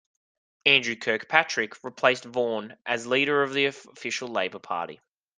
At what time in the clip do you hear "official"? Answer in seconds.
3.67-4.29